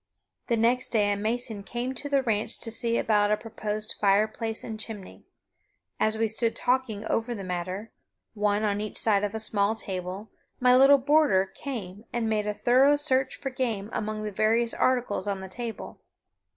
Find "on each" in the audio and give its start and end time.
8.63-8.97